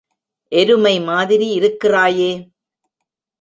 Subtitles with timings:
[0.51, 2.31] எருமை மாதிரி இருக்கிறாயே.